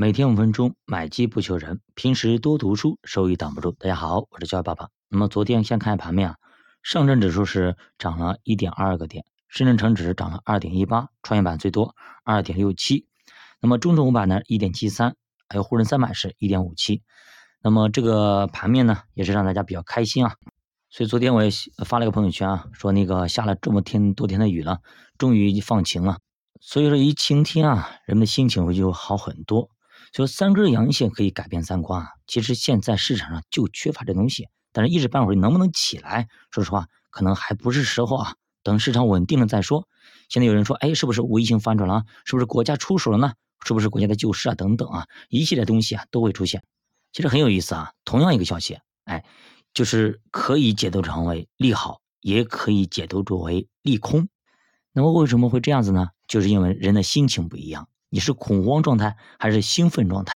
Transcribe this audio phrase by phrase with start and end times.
[0.00, 1.82] 每天五分钟，买基不求人。
[1.94, 3.72] 平时多读书，收益挡不住。
[3.72, 4.88] 大家好，我是教育爸爸。
[5.10, 6.36] 那么昨天先看盘面啊，
[6.82, 11.94] 上证指数是涨了一点二个点，深圳成指涨了二点一八，创业板最多
[12.24, 13.08] 二点六七。
[13.60, 15.16] 那么中证五百呢一点七三，
[15.50, 17.02] 还有沪深三百是一点五七。
[17.62, 20.36] 那么这个盘面呢，也是让大家比较开心啊。
[20.88, 21.50] 所以昨天我也
[21.84, 24.78] 发了个朋友圈啊，说那个下了这么天多天的雨了，
[25.18, 26.20] 终于放晴了。
[26.58, 29.68] 所以说一晴天啊，人们的心情会就好很多。
[30.12, 32.08] 说三根阳线可以改变三观啊！
[32.26, 38.34] 其实现在市场上就缺乏这东西，但是一时半会儿能不能起来，说实话可能还不是时候啊。
[38.62, 39.88] 等市场稳定了再说。
[40.28, 42.04] 现在有人说，哎，是不是微型反转了？
[42.24, 43.32] 是不是国家出手了呢？
[43.64, 44.54] 是不是国家的救市啊？
[44.54, 46.62] 等等啊，一系列东西啊都会出现。
[47.12, 47.92] 其实很有意思啊。
[48.04, 49.24] 同样一个消息，哎，
[49.72, 54.28] 就是可以解读成为利好，也可以解读作为利空。
[54.92, 56.08] 那么为什么会这样子呢？
[56.26, 57.88] 就是因为人的心情不一样。
[58.10, 60.32] 你是恐慌状态还是兴奋状态？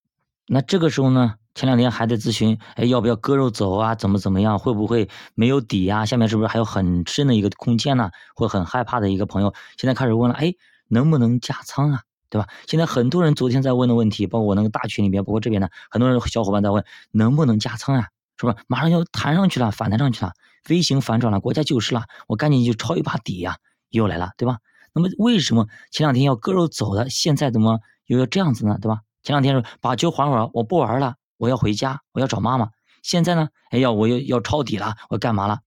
[0.46, 1.34] 那这个时候呢？
[1.54, 3.94] 前两天还在咨询，哎，要不要割肉走啊？
[3.94, 4.58] 怎么怎么样？
[4.58, 6.06] 会不会没有底呀？
[6.06, 8.10] 下面是不是还有很深的一个空间呢？
[8.34, 10.54] 会很害怕的一个朋友，现在开始问了，哎，
[10.88, 12.00] 能不能加仓啊？
[12.30, 12.48] 对吧？
[12.66, 18.08] 现在很多人昨天在问的问题，包括我那个大群里面，包括这边呢，很多人小伙伴在问，能不能加仓啊？
[18.38, 18.56] 是吧？
[18.66, 20.32] 马上要弹上去了，反弹上去了，
[20.70, 23.56] 微型反转了，国家救市了，我赶紧就抄一把底呀，
[23.90, 24.56] 又来了，对吧？
[24.94, 28.78] 那么为什么前两天要割肉走的，现在怎么又要这样子呢？
[28.80, 29.00] 对吧？
[29.22, 32.70] 前两天说把球还我，我不玩了，我要回家，我要找妈妈。
[33.02, 35.60] 现在呢，哎呀，我要要抄底了，我干嘛了？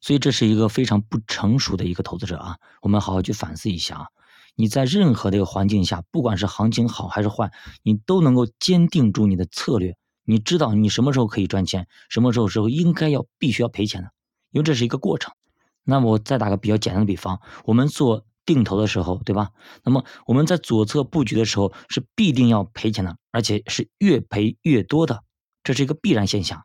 [0.00, 2.58] 所以这是一个非常不成熟的一个投资者啊！
[2.82, 4.06] 我们好好去反思一下啊！
[4.54, 7.50] 你在任何的一个环境下，不管是行情好还是坏，
[7.82, 9.96] 你都能够坚定住你的策略。
[10.24, 14.10] 你知道你什么时候可以赚钱，什么时候时候应该要必须要赔钱的，
[14.52, 15.34] 因为这是一个过程。
[15.82, 18.24] 那我再打个比较简单的比方，我们做。
[18.46, 19.50] 定投的时候，对吧？
[19.82, 25.22] 那么我们在左侧布局的时候是必定要赔钱的，而且是越赔越多的，
[25.62, 26.64] 这是一个必然现象。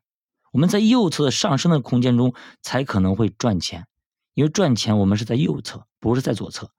[0.52, 3.88] 我们在右侧上升的空间中才可能会赚钱，
[4.34, 6.72] 因为赚钱我们是在右侧，不是在左侧。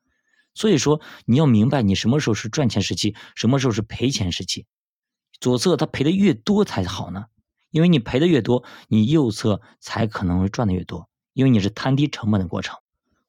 [0.52, 4.66] 所以说你要明白你什么时候是赚钱时期，什么时候是赔钱时期。
[5.40, 7.26] 左侧它赔的越多才好呢，
[7.70, 12.76] 因为你赔的越多，你右侧才可能会赚的越多，因为你是摊低成本的过程。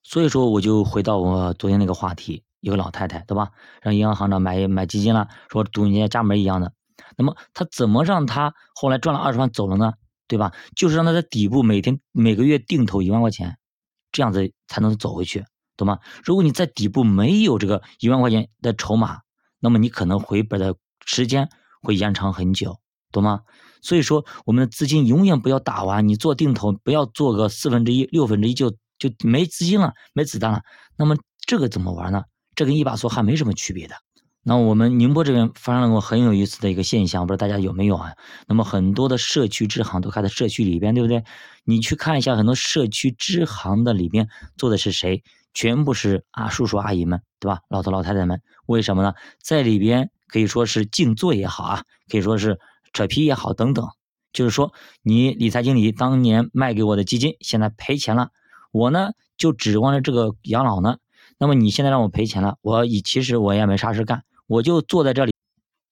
[0.03, 3.51] 所以说，我就回到我昨天那个话题，一个老太太，对吧？
[3.81, 6.73] 让银行行长买买基金了，说堵人家家门一样的。
[7.17, 9.93] 那么他怎么让他后来赚了二十万走了呢？
[10.27, 10.51] 对吧？
[10.75, 13.57] 就是让他在底部每天每个月定投一万块钱，
[14.11, 15.45] 这样子才能走回去，
[15.77, 15.99] 懂吗？
[16.23, 19.19] 如果你在底部没有这个一万块钱的筹码，
[19.59, 20.75] 那么你可能回本的
[21.05, 21.47] 时间
[21.83, 22.79] 会延长很久，
[23.11, 23.41] 懂吗？
[23.81, 28.73] 所以说，我们的资金永远不要打完，你做定投不要做个四分之一、六分之一就。
[29.01, 30.61] 就没资金了，没子弹了，
[30.95, 31.17] 那么
[31.47, 32.25] 这个怎么玩呢？
[32.53, 33.95] 这跟一把梭还没什么区别的。
[34.43, 38.13] 那我们宁波这边发生了个很有意思的一个现象，不知道大家有没有啊？
[38.47, 41.23] 那么很多的社区支行都开在社区里边，对不对？
[41.63, 45.23] 你去看一下，很多社区支行的里边坐的是谁？
[45.55, 47.61] 全部是啊叔叔阿姨们，对吧？
[47.69, 49.13] 老头老太太们，为什么呢？
[49.41, 52.59] 在里边可以说是静坐也好啊，可以说是
[52.93, 53.87] 扯皮也好等等。
[54.31, 58.29] 就是说，你理财经理当年卖给我的基金，现在赔钱了。
[58.71, 60.97] 我呢就指望着这个养老呢，
[61.37, 65.33] 那么你现在让我赔钱了，我以其实我也没啥事干，我就坐在这里，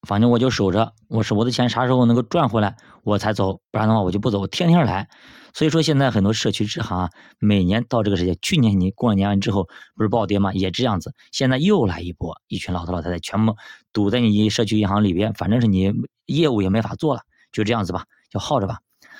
[0.07, 5.09] 反正我就守着，我是我的钱啥时候能够赚回来我才走，不然的话我就不走，天天来。
[5.53, 7.09] 所以说现在很多社区支行啊
[7.40, 10.53] 每年到这个时间，去年你过了年之后不是暴跌吗？
[10.53, 13.56] 也这样子，现在又来一波，一群老头老太太全部
[13.91, 15.91] 堵在你社区银行里边，反正是你
[16.28, 18.78] 业务也没法做了，就这样子吧，就耗着吧。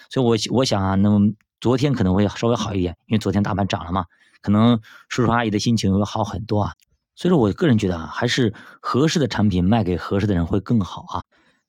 [0.10, 1.34] 所以我我想啊，那么。
[1.60, 4.06] 昨天可能会稍微好一点，因为昨天大盘涨了嘛，
[4.42, 6.74] 可能叔叔阿姨的心情会好很多啊。
[7.16, 11.24] 所以说我个人觉得啊，还是合适的产品卖给合适的人会更好啊。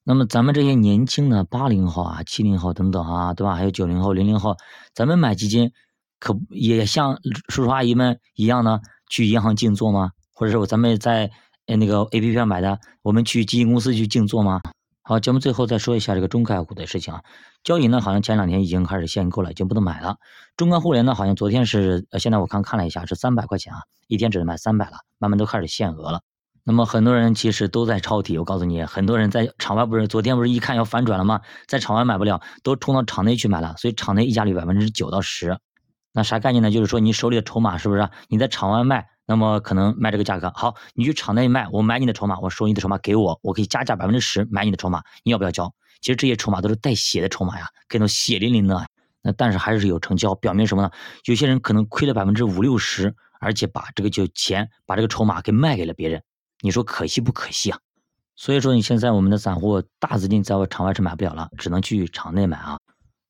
[0.04, 3.54] 那么咱们这些年轻的八零后啊、七零后等等啊，对吧？
[3.54, 4.56] 还有九零后、零零后，
[4.94, 5.72] 咱们买基金
[6.18, 7.18] 可也像
[7.48, 10.12] 叔叔阿姨们一样呢，去银行静坐吗？
[10.32, 11.30] 或者说咱们在
[11.66, 14.60] 那个 A P P 上买的，我们去基金公司去静坐吗？
[15.10, 17.24] 好，节目最后再说一下这个中概股的事情啊。
[17.64, 20.18] 交易呢，好像前两天已经开始限购了，已经不能买了。
[20.56, 26.20] 中钢互联呢，好像昨天是，呃，现在我看看了一下，是三百块钱啊，一天只能卖三百了，慢慢都开始限额了。
[26.62, 31.40] 那么很多人其实都在抄底，我告诉你，很多人在场外不是昨天不是一看要反转了吗？
[31.66, 35.58] 在场外买不了，都冲到场内去买了，所以场内溢价率百分之九到十。
[36.12, 36.70] 那啥概念呢？
[36.70, 38.08] 就是说你手里的筹码是不是？
[38.28, 39.08] 你在场外卖？
[39.26, 45.72] 那么可能卖这个价格好，你去场内卖，我买你的筹码，我收你的筹码给我，我可以加价百分之十买你的筹码，你要不要交？
[46.00, 48.84] 其实这些筹码都是带血的筹码呀，看到血淋淋的，
[49.22, 50.90] 那但是还是有成交，表明什么呢？
[51.26, 56.24] 有些人可能亏了百分之五六十，而且把这个就钱把这个筹码给卖给了别人，
[56.60, 57.78] 你说可惜不可惜啊？
[58.34, 62.80] 所以说你现在我们的散户大资金在我场外是买不了了，只能去场内买啊。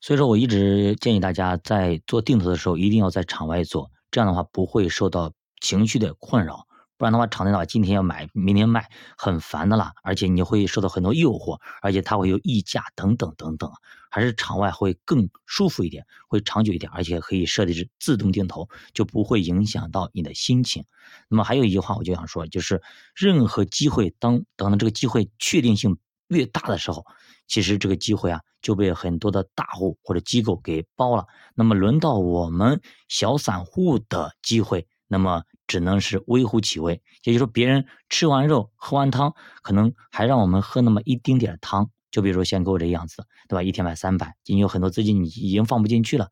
[0.01, 6.67] 所以说我一直建议大家在做定投的时候，一定要在场外做，这样的话不会受到情绪的困扰。
[6.97, 9.95] 不然的话，场内的话，今天要买，明天卖，很烦的啦。
[10.03, 13.71] 而且你会受到很多诱惑，而且它会有溢价等等等等。
[14.11, 20.85] 还是场外会更舒服一点，会长久一点，而且可以设置自动定投，就不会影响到你的心情。
[21.29, 22.83] 那么还有一句话，我就想说，就是
[23.15, 25.97] 任何机会，当等到这个机会确定性
[26.31, 27.05] 越大的时候，
[27.47, 31.27] 其实这个机会啊就被很多的大户或者机构给包了。
[31.55, 34.89] 那么轮到我们小散户的机会。
[35.13, 41.91] 那么只能是微乎其微，也就是说，别人吃完肉喝完汤，可能还让我们喝那么一丁点汤。
[42.13, 43.63] 就比如说限购这样子，对吧？
[43.65, 46.29] 一天买三百，已经有很多资金你已经放不进去了。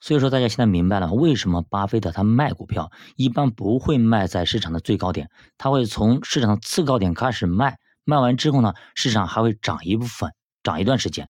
[0.00, 11.28] 所以说，大家现在明白了为什么巴菲特他卖股票一般不会卖在市场的最高点，他会从市场的次高点开始卖，卖完之后呢，市场还会涨一部分，涨一段时间。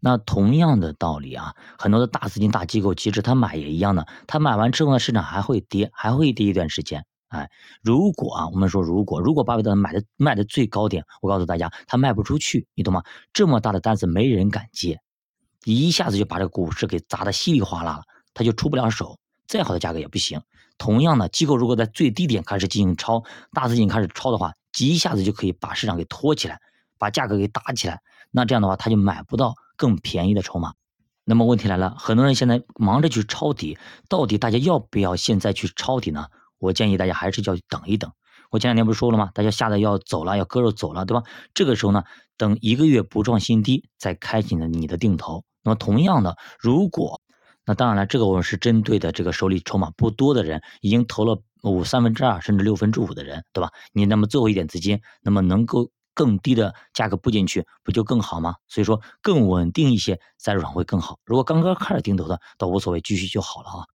[0.00, 7.06] 那同样的道理啊，很多的大资金、大机构，其实他买也一样的，他买完之后呢，市场还会跌，还会跌一段时间。
[7.28, 7.50] 哎，
[7.82, 13.02] 如果啊，我们说如果如果巴菲特买的卖的最高点，我告诉大家，他卖不出去，你懂吗？
[13.32, 15.00] 这么大的单子没人敢接，
[15.64, 18.02] 一下子就把这个股市给砸得稀里哗啦了，
[18.34, 19.18] 他就出不了手，
[19.48, 20.42] 再好的价格也不行。
[20.76, 26.60] 同样的，机构如果在最低点开始进行抄，大资金开始抄的话，一下子就可以把市场给托起来，
[26.98, 28.00] 把价格给打起来。
[28.30, 29.54] 那这样的话，他就买不到。
[29.76, 30.74] 更便宜的筹码，
[31.24, 33.76] 那么问题来了，很多人现在忙着去抄底，
[34.08, 36.28] 到底大家要不要现在去抄底呢？
[36.60, 38.12] 我建议大家还是要等一等。
[38.50, 39.30] 我前两天不是说了吗？
[39.34, 41.24] 大家吓得要走了，要割肉走了，对吧？
[41.54, 42.04] 这个时候呢，
[42.36, 45.44] 等一个月不创新低，再开启呢你的定投。
[45.64, 47.20] 那么同样的，如果
[47.66, 53.70] 那当然了，这个我们是针对的这个手里筹码不多的人，已经投了五三分之二甚至六分之五的人，对吧？
[53.92, 55.90] 你那么最后一点资金，那么能够。
[56.16, 58.54] 更低的价格布进去不就更好吗？
[58.68, 61.18] 所以说更稳定一些再入场会更好。
[61.24, 63.86] 如果刚刚开始定投的倒无所谓，继续就好了啊。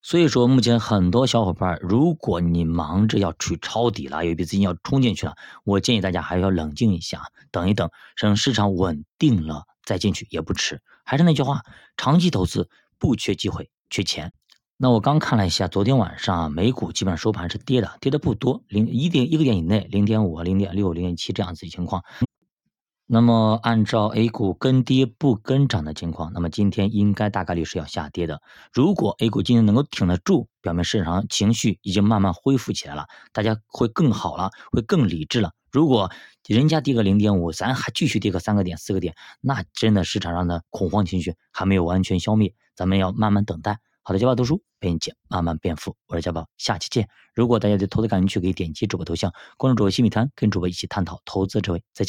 [0.00, 5.34] 所以说目前很多小伙伴，如果你忙着要去抄底了，有一笔资金要冲进去了，
[5.64, 7.90] 我建议大家还是要冷静一下，等一等，
[8.20, 10.80] 等市场稳定了再进去也不迟。
[11.04, 11.62] 还是那句话，
[11.96, 14.32] 长期投资不缺机会，缺钱。
[14.78, 22.04] 那我刚看了一下，昨天晚上啊美股基本上收盘是跌的，跌的不多，零一点一个点以内，零点五、零点六、零点七这样子情况。
[23.06, 28.42] 那么按照 A 股跟跌不跟涨的情况，那么今天应该大概率是要下跌的。
[28.70, 35.52] 如果 A 股今天能够挺得住，表明市场情绪已经慢慢恢复起来了，大家会更好了，会更理智了。
[35.72, 36.10] 如果
[36.46, 43.78] 人家跌个零点五，咱还继续跌个三个点、四个点，那真的市场上的恐慌情绪还没有完全消灭，咱们要慢慢等待。
[44.08, 47.08] 好的，家宝读书陪你姐慢慢变富，我是家宝，下期见。
[47.34, 51.82] 如果大家对投资感兴趣，可以点击主播头像，关注主播新米团，跟主播一起探讨投资智慧。
[51.92, 52.04] 再见。